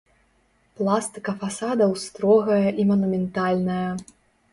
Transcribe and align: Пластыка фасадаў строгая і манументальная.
Пластыка 0.77 1.33
фасадаў 1.43 1.93
строгая 2.05 2.69
і 2.85 2.87
манументальная. 2.93 3.87